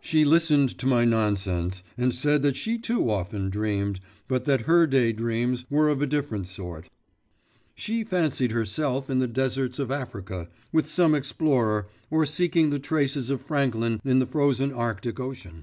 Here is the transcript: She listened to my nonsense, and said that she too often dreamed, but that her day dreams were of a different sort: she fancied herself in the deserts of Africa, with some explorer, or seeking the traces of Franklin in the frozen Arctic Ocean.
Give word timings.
She 0.00 0.24
listened 0.24 0.76
to 0.80 0.88
my 0.88 1.04
nonsense, 1.04 1.84
and 1.96 2.12
said 2.12 2.42
that 2.42 2.56
she 2.56 2.78
too 2.78 3.08
often 3.08 3.48
dreamed, 3.48 4.00
but 4.26 4.44
that 4.44 4.62
her 4.62 4.88
day 4.88 5.12
dreams 5.12 5.64
were 5.70 5.88
of 5.88 6.02
a 6.02 6.06
different 6.08 6.48
sort: 6.48 6.90
she 7.76 8.02
fancied 8.02 8.50
herself 8.50 9.08
in 9.08 9.20
the 9.20 9.28
deserts 9.28 9.78
of 9.78 9.92
Africa, 9.92 10.48
with 10.72 10.88
some 10.88 11.14
explorer, 11.14 11.86
or 12.10 12.26
seeking 12.26 12.70
the 12.70 12.80
traces 12.80 13.30
of 13.30 13.40
Franklin 13.40 14.00
in 14.04 14.18
the 14.18 14.26
frozen 14.26 14.72
Arctic 14.72 15.20
Ocean. 15.20 15.62